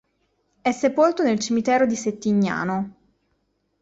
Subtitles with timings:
[0.63, 2.95] È sepolto nel cimitero di Settignano.